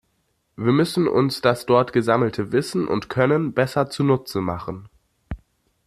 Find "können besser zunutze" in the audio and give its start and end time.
3.07-4.41